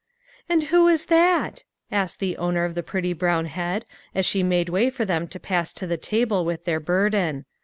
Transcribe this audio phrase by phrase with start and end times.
[0.49, 3.85] "And who is that?" asked the owner of the pretty brown head,
[4.15, 7.45] as she made way for them to pass to the table with their burden.